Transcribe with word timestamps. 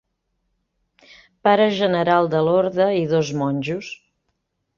Pare 1.47 1.67
General 1.81 2.31
de 2.37 2.41
l'orde 2.47 2.89
i 3.01 3.05
dos 3.13 3.31
monjos. 3.45 3.93